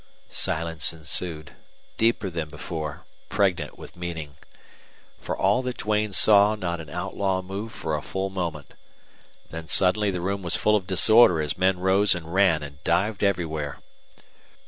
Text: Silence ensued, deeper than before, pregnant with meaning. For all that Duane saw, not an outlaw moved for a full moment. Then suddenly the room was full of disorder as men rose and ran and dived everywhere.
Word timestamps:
Silence 0.31 0.91
ensued, 0.91 1.51
deeper 1.95 2.27
than 2.31 2.49
before, 2.49 3.05
pregnant 3.29 3.77
with 3.77 3.95
meaning. 3.95 4.33
For 5.19 5.37
all 5.37 5.61
that 5.61 5.77
Duane 5.77 6.11
saw, 6.11 6.55
not 6.55 6.81
an 6.81 6.89
outlaw 6.89 7.43
moved 7.43 7.75
for 7.75 7.95
a 7.95 8.01
full 8.01 8.31
moment. 8.31 8.73
Then 9.51 9.67
suddenly 9.67 10.09
the 10.09 10.19
room 10.19 10.41
was 10.41 10.55
full 10.55 10.75
of 10.75 10.87
disorder 10.87 11.39
as 11.39 11.55
men 11.55 11.77
rose 11.79 12.15
and 12.15 12.33
ran 12.33 12.63
and 12.63 12.83
dived 12.83 13.23
everywhere. 13.23 13.77